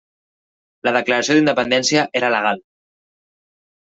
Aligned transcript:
La 0.87 0.93
declaració 0.95 1.35
d'independència 1.37 2.05
era 2.21 2.33
legal. 2.37 2.63